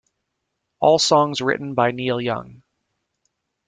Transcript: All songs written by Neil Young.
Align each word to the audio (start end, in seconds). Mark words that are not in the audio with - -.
All 0.79 0.97
songs 0.97 1.41
written 1.41 1.75
by 1.75 1.91
Neil 1.91 2.19
Young. 2.19 2.63